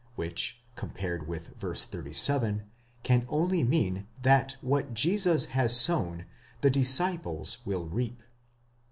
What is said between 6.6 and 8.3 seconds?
the disciples will reap.